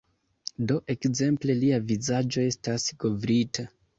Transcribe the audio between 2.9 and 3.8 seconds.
kovrita